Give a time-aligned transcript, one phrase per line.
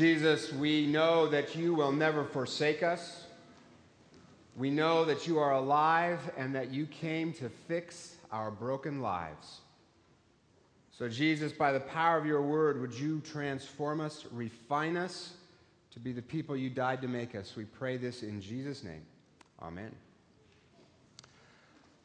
[0.00, 3.26] Jesus, we know that you will never forsake us.
[4.56, 9.60] We know that you are alive and that you came to fix our broken lives.
[10.90, 15.34] So, Jesus, by the power of your word, would you transform us, refine us
[15.90, 17.54] to be the people you died to make us?
[17.54, 19.02] We pray this in Jesus' name.
[19.60, 19.94] Amen.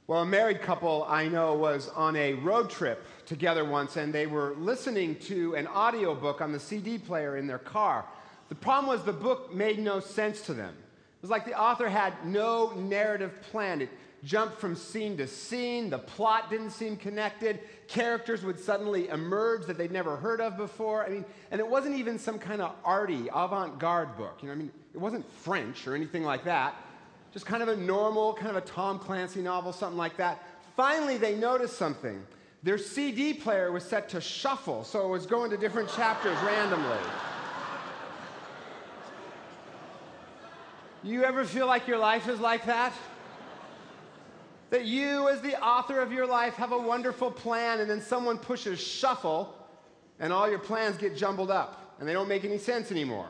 [0.07, 4.27] Well, a married couple I know was on a road trip together once, and they
[4.27, 8.05] were listening to an audiobook on the CD player in their car.
[8.49, 10.75] The problem was the book made no sense to them.
[10.75, 13.81] It was like the author had no narrative plan.
[13.81, 13.89] It
[14.23, 15.89] jumped from scene to scene.
[15.89, 17.61] The plot didn't seem connected.
[17.87, 21.03] Characters would suddenly emerge that they'd never heard of before.
[21.03, 24.37] I mean, and it wasn't even some kind of arty, avant garde book.
[24.43, 26.75] You know, I mean, it wasn't French or anything like that
[27.35, 30.41] just kind of a normal, kind of a Tom Clancy novel, something like that.
[30.77, 32.25] Finally, they noticed something.
[32.63, 36.97] Their CD player was set to shuffle, so it was going to different chapters randomly.
[41.03, 42.93] You ever feel like your life is like that?
[44.69, 48.37] That you, as the author of your life, have a wonderful plan, and then someone
[48.37, 49.53] pushes shuffle,
[50.21, 53.27] and all your plans get jumbled up, and they don't make any sense anymore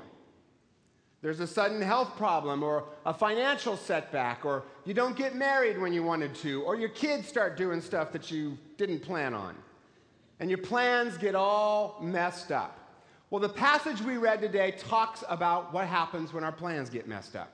[1.25, 5.91] there's a sudden health problem or a financial setback or you don't get married when
[5.91, 9.55] you wanted to or your kids start doing stuff that you didn't plan on.
[10.39, 12.77] And your plans get all messed up.
[13.31, 17.35] Well the passage we read today talks about what happens when our plans get messed
[17.35, 17.51] up.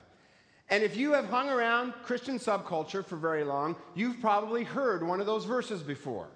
[0.68, 5.18] And if you have hung around christian subculture for very long you've probably heard one
[5.18, 6.28] of those verses before.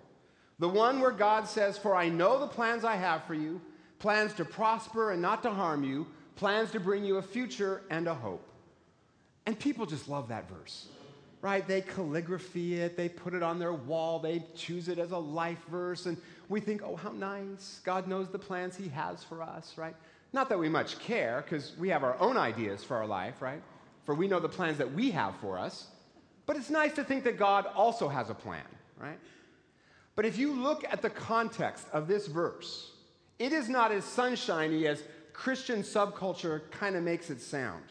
[0.59, 3.61] The one where god says for i know the plans i have for you
[3.99, 8.07] plans to prosper and not to harm you plans to bring you a future and
[8.07, 8.47] a hope.
[9.47, 10.87] And people just love that verse,
[11.41, 11.67] right?
[11.67, 15.65] They calligraphy it, they put it on their wall, they choose it as a life
[15.71, 16.17] verse, and
[16.49, 17.81] we think, oh, how nice.
[17.85, 19.97] God knows the plans He has for us, right?
[20.33, 23.63] Not that we much care, because we have our own ideas for our life, right?
[24.05, 25.87] For we know the plans that we have for us.
[26.45, 28.63] But it's nice to think that God also has a plan,
[29.01, 29.19] right?
[30.15, 32.93] But if you look at the context of this verse,
[33.39, 35.03] it is not as sunshiny as
[35.37, 37.85] Christian subculture kind of makes it sound.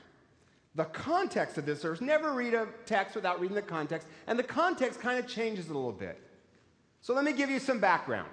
[0.73, 4.44] The context of this verse, never read a text without reading the context, and the
[4.44, 6.19] context kind of changes a little bit.
[7.01, 8.31] So let me give you some background.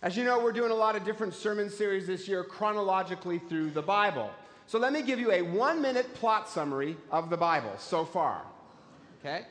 [0.00, 3.70] As you know, we're doing a lot of different sermon series this year chronologically through
[3.72, 4.30] the Bible.
[4.66, 8.40] So let me give you a one minute plot summary of the Bible so far.
[9.20, 9.42] Okay?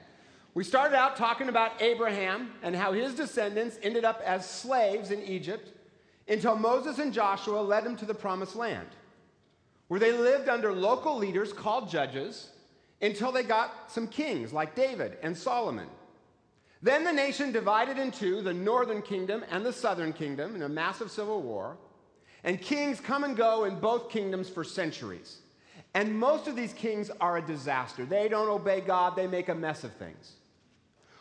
[0.56, 5.22] We started out talking about Abraham and how his descendants ended up as slaves in
[5.22, 5.72] Egypt
[6.30, 8.88] until Moses and Joshua led them to the promised land,
[9.88, 12.50] where they lived under local leaders called judges
[13.02, 15.88] until they got some kings like David and Solomon.
[16.82, 20.70] Then the nation divided in two the northern kingdom and the southern kingdom in a
[20.70, 21.78] massive civil war.
[22.44, 25.40] And kings come and go in both kingdoms for centuries.
[25.94, 28.06] And most of these kings are a disaster.
[28.06, 30.34] They don't obey God, they make a mess of things.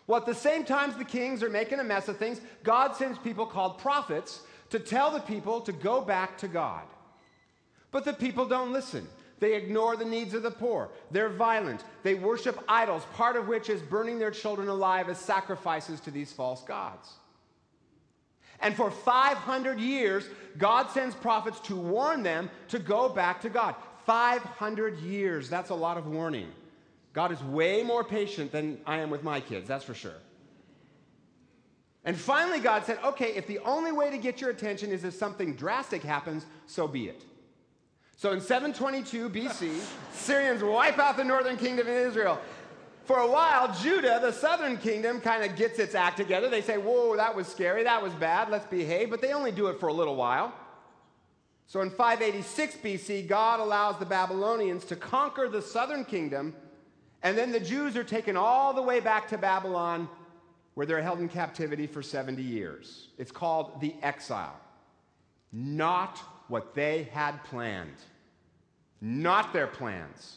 [0.07, 3.19] Well, at the same time the kings are making a mess of things, God sends
[3.19, 6.85] people called prophets to tell the people to go back to God.
[7.91, 9.07] But the people don't listen.
[9.41, 10.91] They ignore the needs of the poor.
[11.11, 11.85] They're violent.
[12.03, 16.33] They worship idols, part of which is burning their children alive as sacrifices to these
[16.33, 17.09] false gods.
[18.61, 20.25] And for 500 years,
[20.59, 23.77] God sends prophets to warn them to go back to God.
[24.05, 26.49] 500 years, that's a lot of warning.
[27.13, 30.15] God is way more patient than I am with my kids, that's for sure.
[32.05, 35.15] And finally, God said, okay, if the only way to get your attention is if
[35.15, 37.25] something drastic happens, so be it.
[38.17, 39.81] So in 722 BC,
[40.13, 42.41] Assyrians wipe out the northern kingdom of Israel.
[43.05, 46.51] For a while, Judah, the southern kingdom, kind of gets its act together.
[46.51, 49.09] They say, whoa, that was scary, that was bad, let's behave.
[49.09, 50.53] But they only do it for a little while.
[51.67, 56.55] So in 586 BC, God allows the Babylonians to conquer the southern kingdom,
[57.23, 60.09] and then the Jews are taken all the way back to Babylon
[60.79, 63.09] where they're held in captivity for 70 years.
[63.19, 64.55] It's called the exile.
[65.53, 67.97] Not what they had planned,
[69.01, 70.37] not their plans.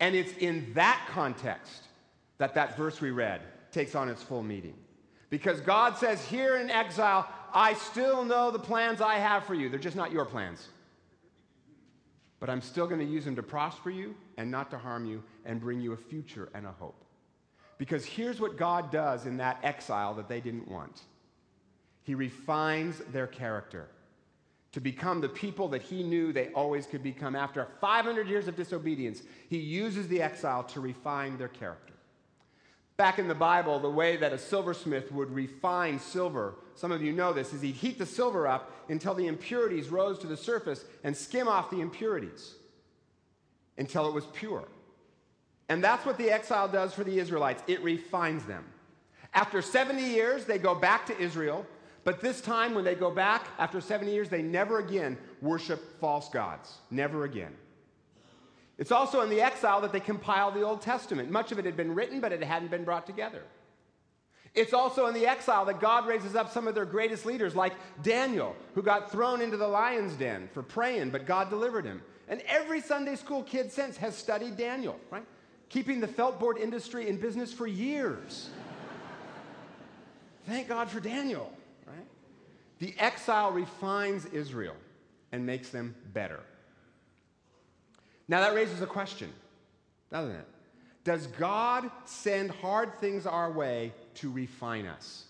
[0.00, 1.84] And it's in that context
[2.36, 3.40] that that verse we read
[3.70, 4.74] takes on its full meaning.
[5.30, 9.70] Because God says, Here in exile, I still know the plans I have for you.
[9.70, 10.68] They're just not your plans.
[12.38, 15.22] But I'm still going to use them to prosper you and not to harm you
[15.46, 17.01] and bring you a future and a hope.
[17.82, 21.00] Because here's what God does in that exile that they didn't want
[22.04, 23.88] He refines their character
[24.70, 27.34] to become the people that He knew they always could become.
[27.34, 31.94] After 500 years of disobedience, He uses the exile to refine their character.
[32.96, 37.12] Back in the Bible, the way that a silversmith would refine silver, some of you
[37.12, 40.84] know this, is he'd heat the silver up until the impurities rose to the surface
[41.02, 42.54] and skim off the impurities
[43.76, 44.68] until it was pure.
[45.72, 48.62] And that's what the exile does for the Israelites it refines them.
[49.32, 51.64] After 70 years, they go back to Israel,
[52.04, 56.28] but this time, when they go back after 70 years, they never again worship false
[56.28, 56.74] gods.
[56.90, 57.54] Never again.
[58.76, 61.30] It's also in the exile that they compile the Old Testament.
[61.30, 63.42] Much of it had been written, but it hadn't been brought together.
[64.54, 67.72] It's also in the exile that God raises up some of their greatest leaders, like
[68.02, 72.02] Daniel, who got thrown into the lion's den for praying, but God delivered him.
[72.28, 75.24] And every Sunday school kid since has studied Daniel, right?
[75.72, 78.50] Keeping the felt board industry in business for years.
[80.46, 81.50] Thank God for Daniel,
[81.86, 82.06] right?
[82.78, 84.76] The exile refines Israel
[85.30, 86.40] and makes them better.
[88.28, 89.32] Now that raises a question,
[90.10, 90.46] doesn't it?
[91.04, 95.24] Does God send hard things our way to refine us?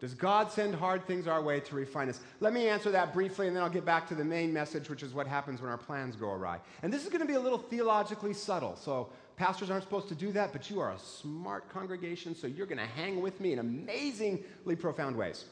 [0.00, 2.20] Does God send hard things our way to refine us?
[2.40, 5.02] Let me answer that briefly, and then I'll get back to the main message, which
[5.02, 6.58] is what happens when our plans go awry.
[6.82, 9.10] And this is going to be a little theologically subtle, so
[9.40, 12.76] pastors aren't supposed to do that, but you are a smart congregation, so you're going
[12.76, 15.46] to hang with me in amazingly profound ways.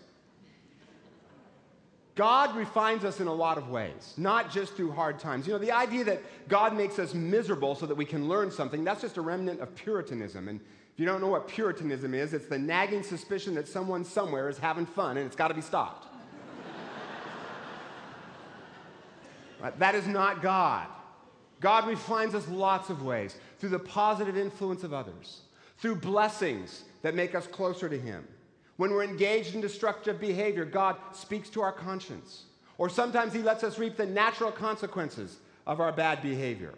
[2.14, 5.46] God refines us in a lot of ways, not just through hard times.
[5.46, 8.84] You know, the idea that God makes us miserable so that we can learn something,
[8.84, 10.48] that's just a remnant of Puritanism.
[10.48, 14.50] And if you don't know what Puritanism is, it's the nagging suspicion that someone somewhere
[14.50, 16.08] is having fun and it's got to be stopped.
[19.78, 20.88] That is not God.
[21.60, 25.42] God refines us lots of ways through the positive influence of others,
[25.78, 28.24] through blessings that make us closer to Him
[28.78, 32.44] when we're engaged in destructive behavior, God speaks to our conscience.
[32.78, 36.72] Or sometimes He lets us reap the natural consequences of our bad behavior.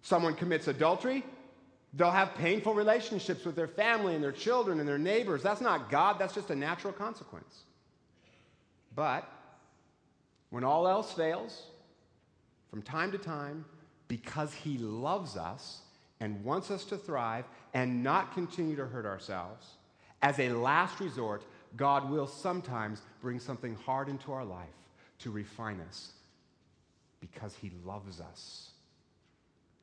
[0.00, 1.24] Someone commits adultery,
[1.92, 5.42] they'll have painful relationships with their family and their children and their neighbors.
[5.42, 7.64] That's not God, that's just a natural consequence.
[8.94, 9.28] But
[10.50, 11.64] when all else fails,
[12.70, 13.64] from time to time,
[14.14, 15.80] because He loves us
[16.20, 17.44] and wants us to thrive
[17.74, 19.66] and not continue to hurt ourselves,
[20.22, 21.42] as a last resort,
[21.76, 24.68] God will sometimes bring something hard into our life
[25.18, 26.12] to refine us
[27.20, 28.70] because He loves us.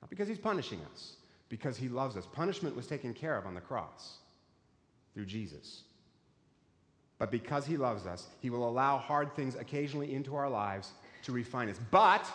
[0.02, 1.18] Not because He's punishing us,
[1.50, 2.26] because He loves us.
[2.26, 4.20] Punishment was taken care of on the cross
[5.14, 5.82] through Jesus.
[7.20, 10.92] But because He loves us, He will allow hard things occasionally into our lives
[11.24, 11.82] to refine us.
[11.92, 12.26] But,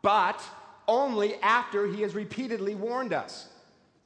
[0.00, 0.40] but,
[0.88, 3.48] only after He has repeatedly warned us.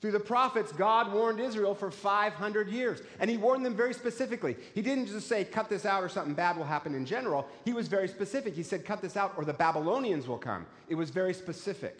[0.01, 3.01] Through the prophets, God warned Israel for 500 years.
[3.19, 4.57] And he warned them very specifically.
[4.73, 7.49] He didn't just say, cut this out or something bad will happen in general.
[7.65, 8.55] He was very specific.
[8.55, 10.67] He said, cut this out or the Babylonians will come.
[10.89, 11.99] It was very specific.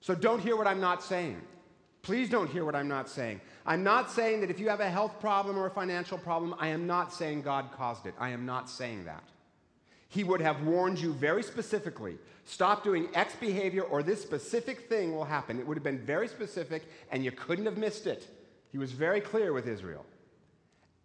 [0.00, 1.42] So don't hear what I'm not saying.
[2.00, 3.42] Please don't hear what I'm not saying.
[3.66, 6.68] I'm not saying that if you have a health problem or a financial problem, I
[6.68, 8.14] am not saying God caused it.
[8.18, 9.24] I am not saying that.
[10.08, 15.14] He would have warned you very specifically stop doing X behavior or this specific thing
[15.14, 15.58] will happen.
[15.58, 18.26] It would have been very specific and you couldn't have missed it.
[18.72, 20.06] He was very clear with Israel.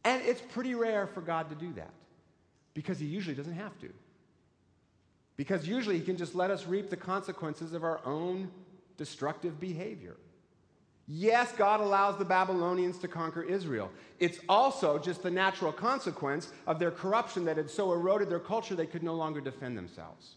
[0.05, 1.91] And it's pretty rare for God to do that
[2.73, 3.89] because he usually doesn't have to.
[5.35, 8.49] Because usually he can just let us reap the consequences of our own
[8.97, 10.15] destructive behavior.
[11.07, 13.91] Yes, God allows the Babylonians to conquer Israel.
[14.19, 18.73] It's also just the natural consequence of their corruption that had so eroded their culture
[18.73, 20.35] they could no longer defend themselves.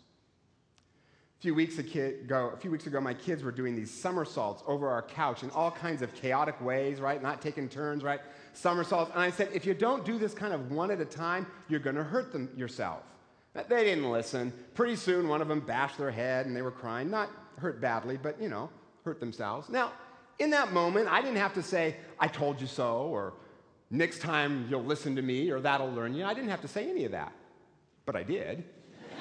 [1.38, 4.88] A few weeks ago, a few weeks ago, my kids were doing these somersaults over
[4.88, 7.22] our couch in all kinds of chaotic ways, right?
[7.22, 8.20] Not taking turns, right?
[8.54, 9.12] Somersaults.
[9.12, 11.78] And I said, if you don't do this kind of one at a time, you're
[11.78, 13.02] going to hurt them yourself.
[13.68, 14.52] They didn't listen.
[14.74, 17.10] Pretty soon, one of them bashed their head and they were crying.
[17.10, 18.70] Not hurt badly, but, you know,
[19.04, 19.68] hurt themselves.
[19.68, 19.92] Now,
[20.38, 23.32] in that moment, I didn't have to say, I told you so, or
[23.90, 26.24] next time you'll listen to me, or that'll learn you.
[26.24, 27.32] I didn't have to say any of that.
[28.04, 28.64] But I did.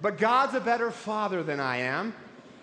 [0.00, 2.14] but God's a better father than I am.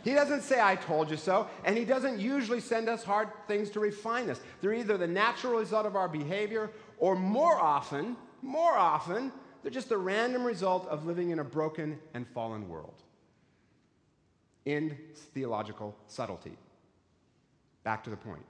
[0.04, 3.70] He doesn't say, I told you so, and He doesn't usually send us hard things
[3.72, 4.40] to refine us.
[4.62, 9.32] They're either the natural result of our behavior, or more often, more often,
[9.62, 13.04] they're just the random result of living in a broken and fallen world
[14.68, 14.98] in
[15.34, 16.58] theological subtlety.
[17.86, 18.44] Back to the point.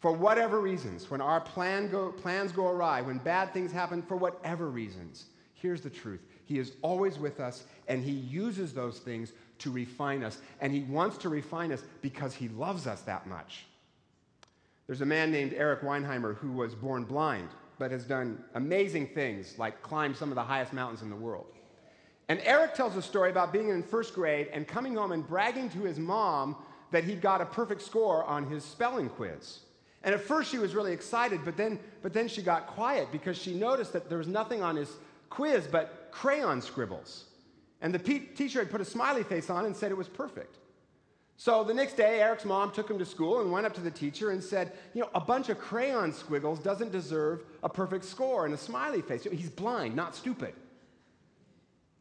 [0.00, 4.16] For whatever reasons, when our plan go, plans go awry, when bad things happen, for
[4.16, 9.32] whatever reasons, here's the truth He is always with us, and He uses those things
[9.60, 10.38] to refine us.
[10.60, 13.64] And He wants to refine us because He loves us that much.
[14.88, 17.48] There's a man named Eric Weihenmayer who was born blind,
[17.78, 21.57] but has done amazing things like climb some of the highest mountains in the world.
[22.28, 25.70] And Eric tells a story about being in first grade and coming home and bragging
[25.70, 26.56] to his mom
[26.90, 29.60] that he got a perfect score on his spelling quiz.
[30.02, 33.36] And at first she was really excited, but then, but then she got quiet because
[33.36, 34.90] she noticed that there was nothing on his
[35.30, 37.24] quiz but crayon scribbles.
[37.80, 40.56] And the pe- teacher had put a smiley face on and said it was perfect.
[41.36, 43.92] So the next day, Eric's mom took him to school and went up to the
[43.92, 48.44] teacher and said, You know, a bunch of crayon squiggles doesn't deserve a perfect score
[48.44, 49.22] and a smiley face.
[49.22, 50.54] He's blind, not stupid.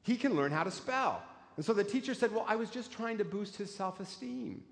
[0.08, 1.22] He can learn how to spell.
[1.58, 4.64] And so the teacher said, Well, I was just trying to boost his self esteem.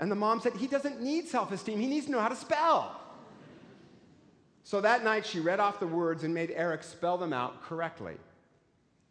[0.00, 2.34] And the mom said, He doesn't need self esteem, he needs to know how to
[2.34, 3.00] spell.
[4.64, 8.14] So that night, she read off the words and made Eric spell them out correctly.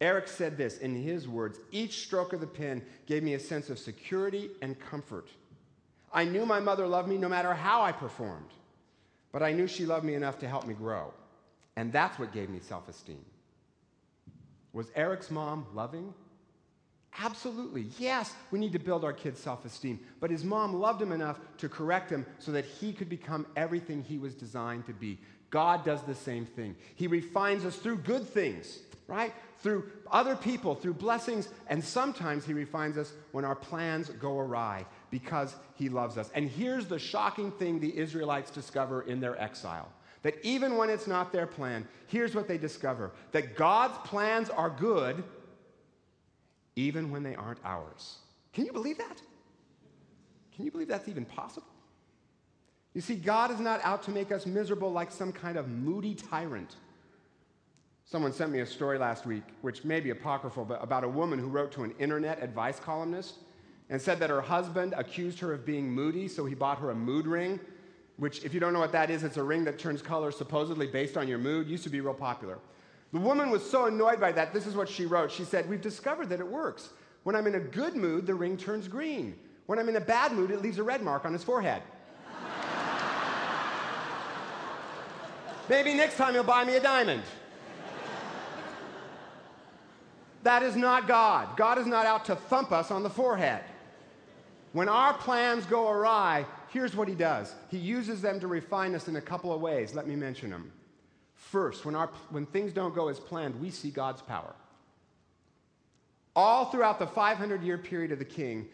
[0.02, 3.70] Eric said this in his words Each stroke of the pen gave me a sense
[3.70, 5.30] of security and comfort.
[6.12, 8.50] I knew my mother loved me no matter how I performed,
[9.32, 11.14] but I knew she loved me enough to help me grow.
[11.76, 13.24] And that's what gave me self esteem.
[14.72, 16.14] Was Eric's mom loving?
[17.18, 17.88] Absolutely.
[17.98, 19.98] Yes, we need to build our kid's self esteem.
[20.20, 24.02] But his mom loved him enough to correct him so that he could become everything
[24.02, 25.18] he was designed to be.
[25.50, 26.76] God does the same thing.
[26.94, 29.34] He refines us through good things, right?
[29.58, 34.86] Through other people, through blessings, and sometimes He refines us when our plans go awry
[35.10, 36.30] because He loves us.
[36.34, 39.88] And here's the shocking thing the Israelites discover in their exile
[40.22, 44.70] that even when it's not their plan, here's what they discover that God's plans are
[44.70, 45.22] good
[46.76, 48.18] even when they aren't ours.
[48.52, 49.20] Can you believe that?
[50.54, 51.66] Can you believe that's even possible?
[52.94, 56.14] You see, God is not out to make us miserable like some kind of moody
[56.14, 56.76] tyrant.
[58.04, 61.38] Someone sent me a story last week, which may be apocryphal, but about a woman
[61.38, 63.36] who wrote to an internet advice columnist
[63.88, 66.94] and said that her husband accused her of being moody, so he bought her a
[66.94, 67.60] mood ring,
[68.20, 70.86] which, if you don't know what that is, it's a ring that turns color supposedly
[70.86, 71.66] based on your mood.
[71.66, 72.58] Used to be real popular.
[73.12, 74.52] The woman was so annoyed by that.
[74.52, 75.32] This is what she wrote.
[75.32, 76.90] She said, We've discovered that it works.
[77.22, 79.36] When I'm in a good mood, the ring turns green.
[79.64, 81.82] When I'm in a bad mood, it leaves a red mark on his forehead.
[85.70, 87.22] Maybe next time he'll buy me a diamond.
[90.42, 91.56] That is not God.
[91.56, 93.64] God is not out to thump us on the forehead.
[94.72, 99.08] When our plans go awry, here's what he does He uses them to refine us
[99.08, 99.94] in a couple of ways.
[99.94, 100.72] Let me mention them.
[101.34, 104.54] First, when, our, when things don't go as planned, we see God's power.
[106.36, 108.68] All throughout the 500 year period of the king,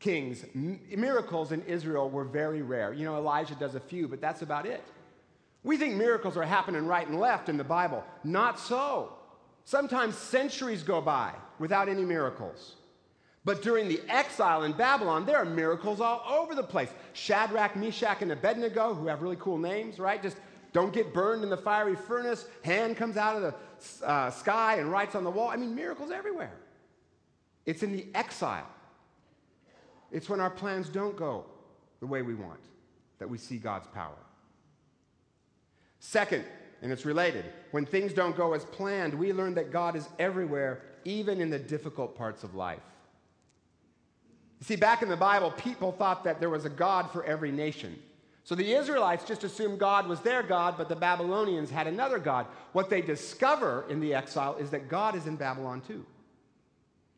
[0.00, 2.92] kings, miracles in Israel were very rare.
[2.92, 4.82] You know, Elijah does a few, but that's about it.
[5.64, 8.02] We think miracles are happening right and left in the Bible.
[8.24, 9.12] Not so.
[9.64, 12.76] Sometimes centuries go by without any miracles.
[13.44, 16.90] But during the exile in Babylon, there are miracles all over the place.
[17.12, 20.22] Shadrach, Meshach, and Abednego, who have really cool names, right?
[20.22, 20.36] Just
[20.72, 22.46] don't get burned in the fiery furnace.
[22.64, 25.48] Hand comes out of the uh, sky and writes on the wall.
[25.48, 26.52] I mean, miracles everywhere.
[27.66, 28.68] It's in the exile.
[30.12, 31.44] It's when our plans don't go
[32.00, 32.60] the way we want
[33.18, 34.16] that we see God's power.
[35.98, 36.44] Second,
[36.80, 37.44] and it's related.
[37.70, 41.58] When things don't go as planned, we learn that God is everywhere, even in the
[41.58, 42.82] difficult parts of life.
[44.62, 47.50] You see, back in the Bible, people thought that there was a God for every
[47.50, 47.98] nation.
[48.44, 52.46] So the Israelites just assumed God was their God, but the Babylonians had another God.
[52.70, 56.06] What they discover in the exile is that God is in Babylon too,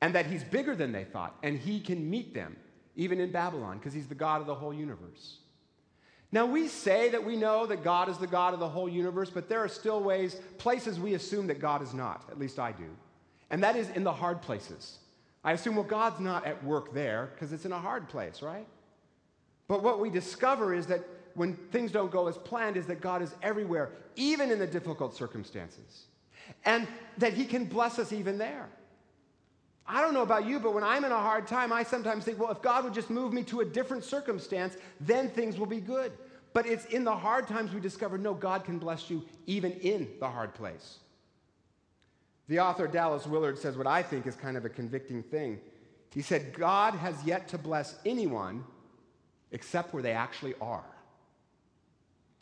[0.01, 2.57] and that he's bigger than they thought, and he can meet them,
[2.97, 5.37] even in Babylon, because he's the God of the whole universe.
[6.33, 9.29] Now, we say that we know that God is the God of the whole universe,
[9.29, 12.25] but there are still ways, places we assume that God is not.
[12.31, 12.89] At least I do.
[13.51, 15.01] And that is in the hard places.
[15.45, 18.67] I assume, well, God's not at work there because it's in a hard place, right?
[19.69, 23.21] But what we discover is that when things don't go as planned, is that God
[23.21, 26.07] is everywhere, even in the difficult circumstances.
[26.65, 26.87] And
[27.19, 28.69] that He can bless us even there.
[29.87, 32.39] I don't know about you, but when I'm in a hard time, I sometimes think,
[32.39, 35.81] well, if God would just move me to a different circumstance, then things will be
[35.81, 36.13] good.
[36.55, 40.09] But it's in the hard times we discover no, God can bless you even in
[40.21, 41.01] the hard place.
[42.49, 45.61] The author Dallas Willard says what I think is kind of a convicting thing.
[46.13, 48.65] He said, God has yet to bless anyone
[49.51, 50.85] except where they actually are.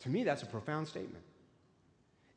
[0.01, 1.23] To me, that's a profound statement.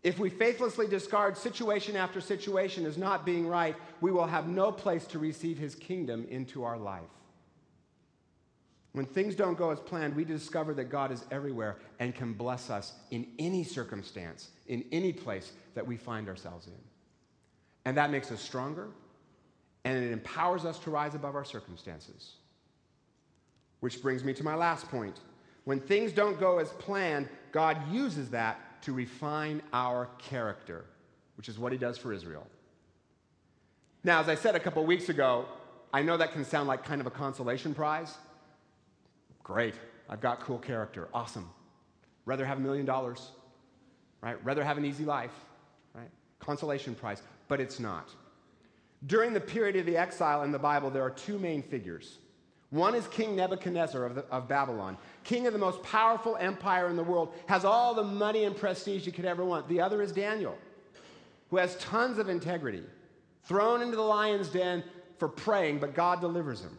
[0.02, 4.70] If we faithlessly discard situation after situation as not being right, we will have no
[4.70, 7.02] place to receive his kingdom into our life.
[8.92, 12.70] When things don't go as planned, we discover that God is everywhere and can bless
[12.70, 16.95] us in any circumstance, in any place that we find ourselves in.
[17.86, 18.88] And that makes us stronger
[19.86, 22.32] and it empowers us to rise above our circumstances.
[23.78, 25.20] Which brings me to my last point.
[25.64, 30.86] When things don't go as planned, God uses that to refine our character,
[31.36, 32.48] which is what he does for Israel.
[34.02, 35.46] Now, as I said a couple weeks ago,
[35.94, 38.12] I know that can sound like kind of a consolation prize.
[39.44, 39.74] Great,
[40.08, 41.08] I've got cool character.
[41.14, 41.48] Awesome.
[42.24, 43.30] Rather have a million dollars,
[44.20, 44.44] right?
[44.44, 45.34] Rather have an easy life,
[45.94, 46.10] right?
[46.40, 47.22] Consolation prize.
[47.48, 48.10] But it's not.
[49.06, 52.18] During the period of the exile in the Bible, there are two main figures.
[52.70, 56.96] One is King Nebuchadnezzar of, the, of, Babylon, king of the most powerful empire in
[56.96, 59.68] the world, has all the money and prestige you could ever want.
[59.68, 60.58] The other is Daniel,
[61.50, 62.82] who has tons of integrity,
[63.44, 64.82] thrown into the lion's den
[65.18, 66.76] for praying, but God delivers him.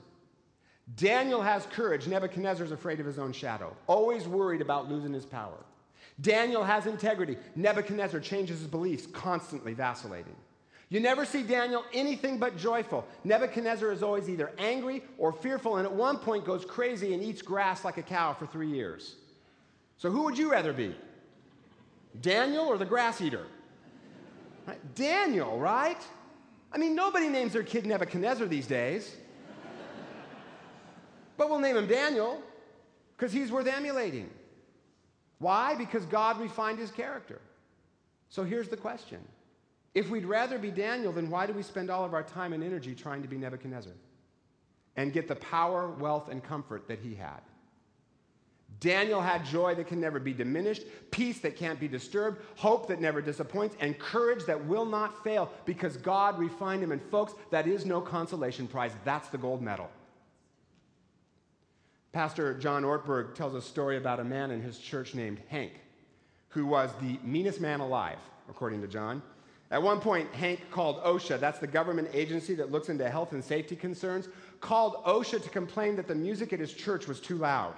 [0.95, 2.07] Daniel has courage.
[2.07, 5.65] Nebuchadnezzar is afraid of his own shadow, always worried about losing his power.
[6.19, 7.37] Daniel has integrity.
[7.55, 10.35] Nebuchadnezzar changes his beliefs, constantly vacillating.
[10.89, 13.05] You never see Daniel anything but joyful.
[13.25, 17.41] Nebuchadnezzar is always either angry or fearful, and at one point goes crazy and eats
[17.41, 19.15] grass like a cow for three years.
[19.97, 20.95] So, who would you rather be?
[22.21, 23.45] Daniel or the grass eater?
[24.65, 24.95] Right?
[24.95, 26.01] Daniel, right?
[26.71, 29.15] I mean, nobody names their kid Nebuchadnezzar these days.
[31.35, 32.41] but we'll name him Daniel
[33.15, 34.29] because he's worth emulating.
[35.39, 35.75] Why?
[35.75, 37.41] Because God refined his character.
[38.29, 39.19] So here's the question
[39.97, 42.63] if we'd rather be Daniel, then why do we spend all of our time and
[42.63, 43.93] energy trying to be Nebuchadnezzar
[44.95, 47.41] and get the power, wealth, and comfort that he had?
[48.79, 53.01] Daniel had joy that can never be diminished, peace that can't be disturbed, hope that
[53.01, 56.91] never disappoints, and courage that will not fail because God refined him.
[56.91, 58.91] And folks, that is no consolation prize.
[59.03, 59.89] That's the gold medal.
[62.11, 65.73] Pastor John Ortberg tells a story about a man in his church named Hank,
[66.49, 69.23] who was the meanest man alive, according to John.
[69.69, 73.43] At one point, Hank called OSHA, that's the government agency that looks into health and
[73.43, 74.29] safety concerns,
[74.61, 77.75] called OSHA to complain that the music at his church was too loud.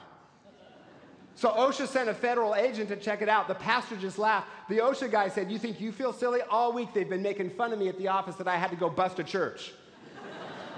[1.39, 3.48] So OSHA sent a federal agent to check it out.
[3.48, 4.50] The pastor just laughed.
[4.67, 6.41] The OSHA guy said, You think you feel silly?
[6.50, 8.75] All week they've been making fun of me at the office that I had to
[8.75, 9.72] go bust a church.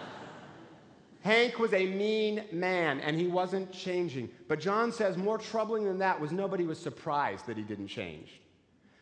[1.21, 4.29] Hank was a mean man and he wasn't changing.
[4.47, 8.39] But John says more troubling than that was nobody was surprised that he didn't change.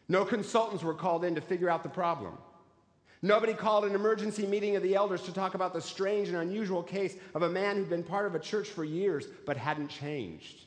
[0.09, 2.37] No consultants were called in to figure out the problem.
[3.21, 6.81] Nobody called an emergency meeting of the elders to talk about the strange and unusual
[6.81, 10.61] case of a man who'd been part of a church for years but hadn't changed.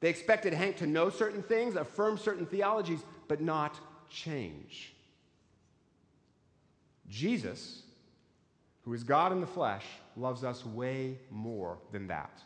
[0.00, 3.78] They expected Hank to know certain things, affirm certain theologies, but not
[4.10, 4.92] change.
[7.08, 7.82] Jesus,
[8.82, 9.84] who is God in the flesh,
[10.16, 12.42] loves us way more than that.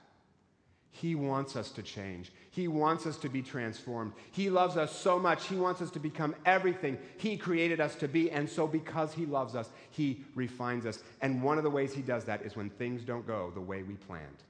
[1.00, 2.32] He wants us to change.
[2.50, 4.12] He wants us to be transformed.
[4.32, 5.46] He loves us so much.
[5.46, 8.32] He wants us to become everything He created us to be.
[8.32, 11.04] And so, because He loves us, He refines us.
[11.20, 13.84] And one of the ways He does that is when things don't go the way
[13.84, 14.42] we planned,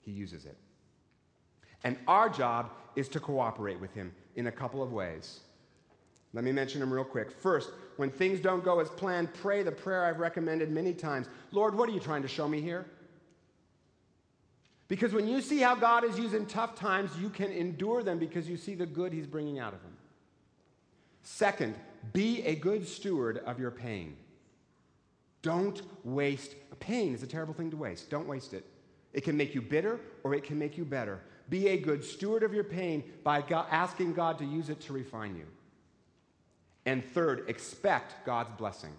[0.00, 0.56] He uses it.
[1.84, 5.38] And our job is to cooperate with Him in a couple of ways.
[6.32, 7.30] Let me mention them real quick.
[7.30, 11.76] First, when things don't go as planned, pray the prayer I've recommended many times Lord,
[11.76, 12.86] what are you trying to show me here?
[14.90, 18.48] Because when you see how God is using tough times, you can endure them because
[18.48, 19.92] you see the good He's bringing out of them.
[21.22, 21.76] Second,
[22.12, 24.16] be a good steward of your pain.
[25.42, 28.10] Don't waste pain is a terrible thing to waste.
[28.10, 28.64] Don't waste it.
[29.12, 31.20] It can make you bitter or it can make you better.
[31.48, 34.92] Be a good steward of your pain by God, asking God to use it to
[34.92, 35.46] refine you.
[36.84, 38.92] And third, expect God's blessing.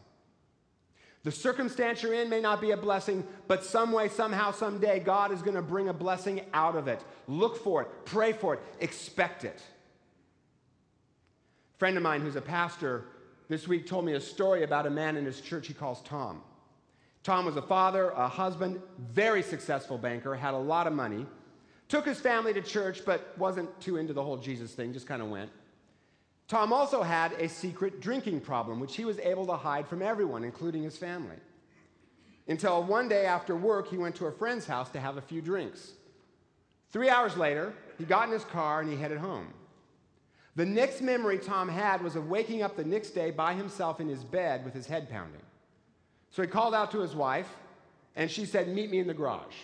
[1.24, 5.32] The circumstance you're in may not be a blessing, but some way, somehow, someday, God
[5.32, 7.04] is going to bring a blessing out of it.
[7.28, 9.62] Look for it, pray for it, expect it.
[11.76, 13.06] A friend of mine who's a pastor
[13.50, 16.42] this week told me a story about a man in his church he calls Tom.
[17.24, 18.82] Tom was a father, a husband,
[19.14, 21.28] very successful banker, had a lot of money,
[21.88, 25.22] took his family to church, but wasn't too into the whole Jesus thing, just kind
[25.22, 25.52] of went.
[26.52, 30.44] Tom also had a secret drinking problem, which he was able to hide from everyone,
[30.44, 31.38] including his family.
[32.46, 35.42] Until one day after work, he went to a friend's house to have a few
[35.42, 35.94] drinks.
[36.90, 39.48] Three hours later, he got in his car and he headed home.
[40.58, 44.10] The next memory Tom had was of waking up the next day by himself in
[44.10, 45.44] his bed with his head pounding.
[46.32, 47.48] So he called out to his wife,
[48.18, 49.56] and she said, Meet me in the garage.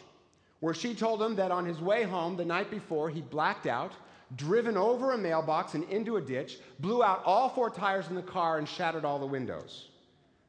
[0.61, 3.91] Where she told him that on his way home the night before, he blacked out
[4.35, 8.21] driven over a mailbox and into a ditch, blew out all four tires in the
[8.21, 9.87] car, and shattered all the windows.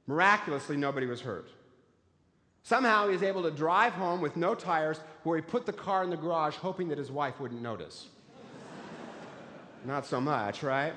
[0.07, 1.49] Miraculously, nobody was hurt.
[2.62, 6.03] Somehow, he was able to drive home with no tires, where he put the car
[6.03, 8.09] in the garage, hoping that his wife wouldn't notice.
[9.85, 10.93] Not so much, right?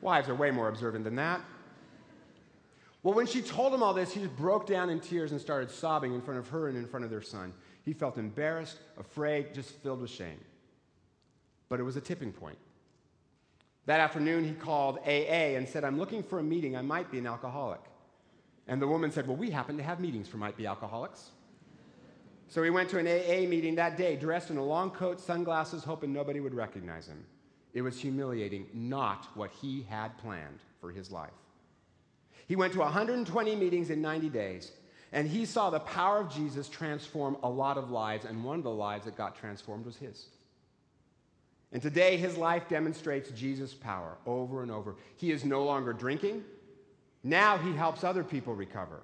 [0.00, 1.40] Wives are way more observant than that.
[3.02, 5.70] Well, when she told him all this, he just broke down in tears and started
[5.70, 7.52] sobbing in front of her and in front of their son.
[7.84, 10.38] He felt embarrassed, afraid, just filled with shame
[11.70, 12.58] but it was a tipping point.
[13.86, 16.76] That afternoon, he called AA and said, I'm looking for a meeting.
[16.76, 17.80] I might be an alcoholic.
[18.68, 21.30] And the woman said, Well, we happen to have meetings for might be alcoholics.
[22.48, 25.84] So he went to an AA meeting that day, dressed in a long coat, sunglasses,
[25.84, 27.24] hoping nobody would recognize him.
[27.72, 31.30] It was humiliating, not what he had planned for his life.
[32.48, 34.72] He went to 120 meetings in 90 days,
[35.12, 38.64] and he saw the power of Jesus transform a lot of lives, and one of
[38.64, 40.26] the lives that got transformed was his.
[41.72, 44.96] And today, his life demonstrates Jesus' power over and over.
[45.16, 46.44] He is no longer drinking.
[47.22, 49.00] Now he helps other people recover.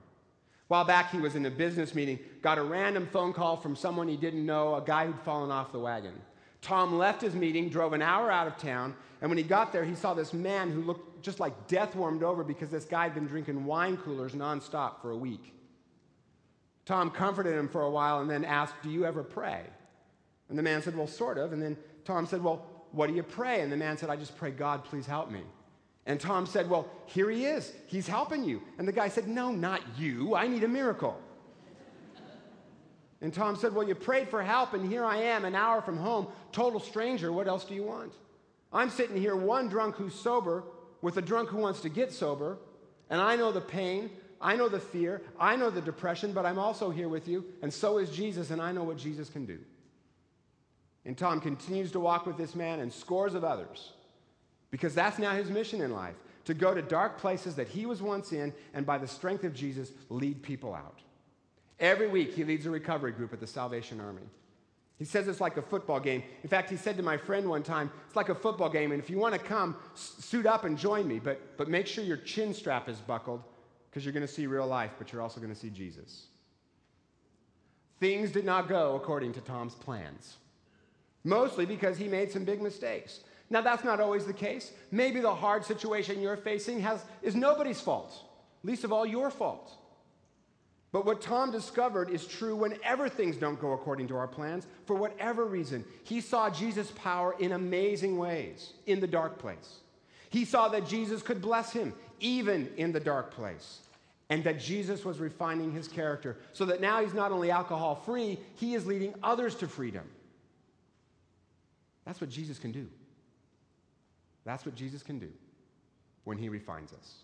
[0.69, 4.09] While back, he was in a business meeting, got a random phone call from someone
[4.09, 6.15] he didn't know, a guy who'd fallen off the wagon.
[6.61, 9.85] Tom left his meeting, drove an hour out of town, and when he got there,
[9.85, 13.15] he saw this man who looked just like death warmed over because this guy had
[13.15, 15.55] been drinking wine coolers nonstop for a week.
[16.85, 19.63] Tom comforted him for a while and then asked, Do you ever pray?
[20.49, 21.53] And the man said, Well, sort of.
[21.53, 21.77] And then
[22.07, 23.61] Tom said, Well, what do you pray?
[23.61, 25.43] And the man said, I just pray, God, please help me.
[26.07, 27.73] And Tom said, Well, here he is.
[27.87, 28.63] He's helping you.
[28.79, 30.35] And the guy said, No, not you.
[30.35, 31.21] I need a miracle.
[33.21, 35.97] And Tom said, Well, you prayed for help, and here I am, an hour from
[35.97, 37.33] home, total stranger.
[37.33, 38.13] What else do you want?
[38.73, 40.65] I'm sitting here, one drunk who's sober,
[41.03, 42.59] with a drunk who wants to get sober,
[43.11, 46.59] and I know the pain, I know the fear, I know the depression, but I'm
[46.59, 49.59] also here with you, and so is Jesus, and I know what Jesus can do.
[51.07, 53.93] And Tom continues to walk with this man and scores of others
[54.71, 58.03] because that's now his mission in life to go to dark places that he was
[58.03, 61.01] once in and by the strength of Jesus lead people out.
[61.79, 64.23] Every week he leads a recovery group at the Salvation Army.
[64.99, 66.23] He says it's like a football game.
[66.43, 69.03] In fact, he said to my friend one time, it's like a football game, and
[69.03, 72.17] if you want to come, suit up and join me, but, but make sure your
[72.17, 73.43] chin strap is buckled
[73.91, 76.29] because you're going to see real life, but you're also going to see Jesus.
[78.01, 80.37] Things did not go according to Tom's plans,
[81.27, 83.21] mostly because he made some big mistakes.
[83.51, 84.73] Now, that's not always the case.
[84.91, 88.13] Maybe the hard situation you're facing has, is nobody's fault,
[88.63, 89.73] least of all your fault.
[90.93, 94.97] But what Tom discovered is true whenever things don't go according to our plans, for
[94.97, 95.85] whatever reason.
[96.05, 99.81] He saw Jesus' power in amazing ways in the dark place.
[100.31, 103.81] He saw that Jesus could bless him even in the dark place,
[104.31, 108.39] and that Jesus was refining his character so that now he's not only alcohol free,
[108.55, 110.05] he is leading others to freedom.
[112.07, 112.87] That's what Jesus can do.
[114.45, 115.29] That's what Jesus can do
[116.25, 117.17] when he refines us.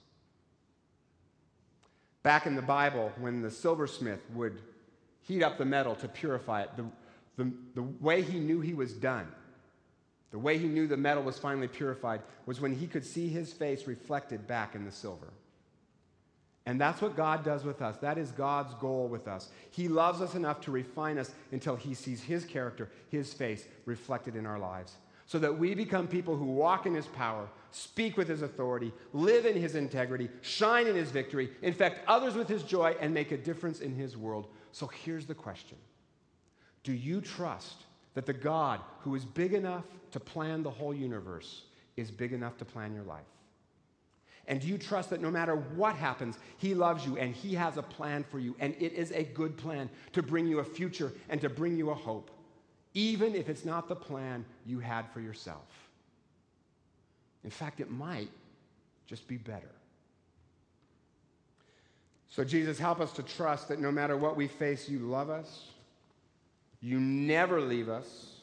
[2.23, 4.61] Back in the Bible, when the silversmith would
[5.23, 6.85] heat up the metal to purify it, the,
[7.37, 9.29] the, the way he knew he was done,
[10.33, 13.53] the way he knew the metal was finally purified, was when he could see his
[13.53, 15.33] face reflected back in the silver.
[16.65, 17.97] And that's what God does with us.
[17.99, 19.49] That is God's goal with us.
[19.71, 24.37] He loves us enough to refine us until he sees his character, his face reflected
[24.37, 24.97] in our lives
[25.33, 29.47] so that we become people who walk in his power, speak with his authority, live
[29.47, 33.37] in his integrity, shine in his victory, infect others with his joy, and make a
[33.39, 34.49] difference in his world.
[34.73, 35.79] So here's the question
[36.83, 41.63] Do you trust that the God who is big enough to plan the whole universe
[41.97, 43.25] is big enough to plan your life?
[44.49, 47.77] And do you trust that no matter what happens, He loves you and He has
[47.77, 48.57] a plan for you?
[48.59, 51.91] And it is a good plan to bring you a future and to bring you
[51.91, 52.31] a hope
[52.95, 55.89] even if it's not the plan you had for yourself.
[57.45, 58.31] In fact, it might
[59.07, 59.71] just be better.
[62.29, 65.71] So, Jesus, help us to trust that no matter what we face, you love us,
[66.81, 68.37] you never leave us,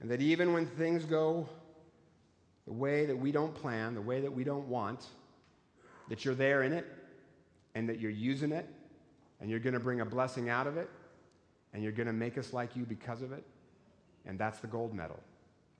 [0.00, 1.48] and that even when things go
[2.72, 5.04] the way that we don't plan, the way that we don't want,
[6.08, 6.86] that you're there in it,
[7.74, 8.66] and that you're using it,
[9.40, 10.88] and you're going to bring a blessing out of it,
[11.74, 13.44] and you're going to make us like you because of it.
[14.24, 15.20] And that's the gold medal.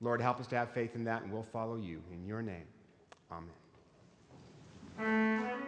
[0.01, 1.99] Lord, help us to have faith in that, and we'll follow you.
[2.11, 2.67] In your name,
[4.99, 5.63] amen.